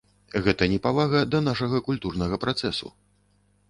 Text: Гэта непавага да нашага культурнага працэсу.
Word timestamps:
Гэта 0.47 0.67
непавага 0.71 1.23
да 1.35 1.43
нашага 1.51 1.85
культурнага 1.91 2.43
працэсу. 2.47 2.87